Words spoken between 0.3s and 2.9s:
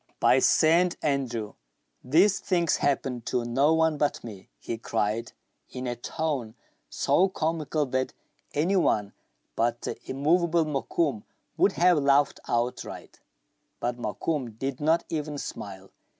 St. Andrew! these things